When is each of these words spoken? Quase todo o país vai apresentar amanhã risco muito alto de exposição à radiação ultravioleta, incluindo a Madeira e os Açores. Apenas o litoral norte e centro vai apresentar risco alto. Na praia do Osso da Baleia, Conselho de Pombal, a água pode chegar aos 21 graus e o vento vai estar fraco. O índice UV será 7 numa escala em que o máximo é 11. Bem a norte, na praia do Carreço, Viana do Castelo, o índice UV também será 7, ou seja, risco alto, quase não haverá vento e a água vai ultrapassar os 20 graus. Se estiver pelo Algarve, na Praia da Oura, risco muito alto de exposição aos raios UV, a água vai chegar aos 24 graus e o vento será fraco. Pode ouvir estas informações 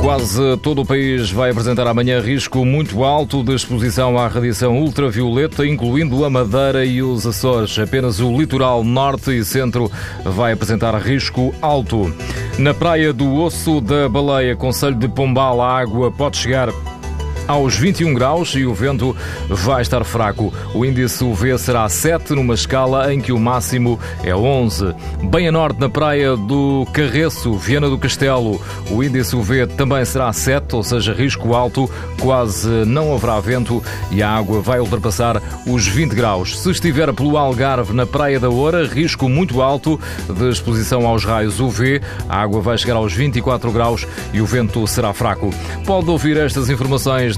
Quase 0.00 0.56
todo 0.58 0.82
o 0.82 0.86
país 0.86 1.30
vai 1.30 1.50
apresentar 1.50 1.86
amanhã 1.86 2.20
risco 2.20 2.64
muito 2.64 3.04
alto 3.04 3.42
de 3.42 3.54
exposição 3.54 4.16
à 4.16 4.26
radiação 4.28 4.78
ultravioleta, 4.78 5.66
incluindo 5.66 6.24
a 6.24 6.30
Madeira 6.30 6.84
e 6.84 7.02
os 7.02 7.26
Açores. 7.26 7.78
Apenas 7.78 8.20
o 8.20 8.36
litoral 8.36 8.82
norte 8.82 9.30
e 9.36 9.44
centro 9.44 9.90
vai 10.24 10.52
apresentar 10.52 10.96
risco 10.98 11.52
alto. 11.60 12.12
Na 12.58 12.72
praia 12.72 13.12
do 13.12 13.34
Osso 13.34 13.80
da 13.80 14.08
Baleia, 14.08 14.56
Conselho 14.56 14.96
de 14.96 15.08
Pombal, 15.08 15.60
a 15.60 15.78
água 15.78 16.10
pode 16.10 16.38
chegar 16.38 16.70
aos 17.48 17.74
21 17.74 18.12
graus 18.12 18.54
e 18.54 18.66
o 18.66 18.74
vento 18.74 19.16
vai 19.48 19.80
estar 19.80 20.04
fraco. 20.04 20.52
O 20.74 20.84
índice 20.84 21.24
UV 21.24 21.58
será 21.58 21.88
7 21.88 22.34
numa 22.34 22.54
escala 22.54 23.12
em 23.12 23.20
que 23.20 23.32
o 23.32 23.38
máximo 23.38 23.98
é 24.22 24.34
11. 24.34 24.94
Bem 25.30 25.48
a 25.48 25.52
norte, 25.52 25.80
na 25.80 25.88
praia 25.88 26.36
do 26.36 26.86
Carreço, 26.92 27.54
Viana 27.54 27.88
do 27.88 27.96
Castelo, 27.96 28.60
o 28.90 29.02
índice 29.02 29.34
UV 29.34 29.66
também 29.68 30.04
será 30.04 30.30
7, 30.30 30.76
ou 30.76 30.82
seja, 30.82 31.14
risco 31.14 31.54
alto, 31.54 31.90
quase 32.20 32.68
não 32.84 33.14
haverá 33.14 33.40
vento 33.40 33.82
e 34.10 34.22
a 34.22 34.30
água 34.30 34.60
vai 34.60 34.78
ultrapassar 34.78 35.42
os 35.66 35.86
20 35.86 36.14
graus. 36.14 36.58
Se 36.60 36.70
estiver 36.70 37.12
pelo 37.14 37.38
Algarve, 37.38 37.94
na 37.94 38.04
Praia 38.04 38.38
da 38.38 38.50
Oura, 38.50 38.86
risco 38.86 39.28
muito 39.28 39.62
alto 39.62 39.98
de 40.28 40.50
exposição 40.50 41.06
aos 41.06 41.24
raios 41.24 41.60
UV, 41.60 42.02
a 42.28 42.42
água 42.42 42.60
vai 42.60 42.76
chegar 42.76 42.96
aos 42.96 43.14
24 43.14 43.72
graus 43.72 44.06
e 44.34 44.40
o 44.42 44.46
vento 44.46 44.86
será 44.86 45.14
fraco. 45.14 45.50
Pode 45.86 46.10
ouvir 46.10 46.36
estas 46.36 46.68
informações 46.68 47.37